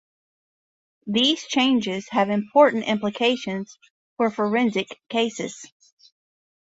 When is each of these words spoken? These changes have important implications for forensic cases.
These 1.05 1.43
changes 1.45 2.09
have 2.09 2.31
important 2.31 2.85
implications 2.85 3.77
for 4.17 4.31
forensic 4.31 4.87
cases. 5.09 5.63